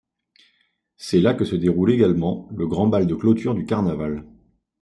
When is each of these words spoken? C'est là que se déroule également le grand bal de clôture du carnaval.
C'est 0.97 1.19
là 1.19 1.35
que 1.35 1.45
se 1.45 1.55
déroule 1.55 1.91
également 1.91 2.47
le 2.57 2.65
grand 2.65 2.87
bal 2.87 3.05
de 3.05 3.13
clôture 3.13 3.53
du 3.53 3.65
carnaval. 3.65 4.25